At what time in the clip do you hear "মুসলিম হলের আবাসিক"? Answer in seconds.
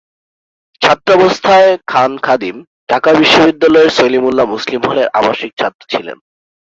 4.53-5.51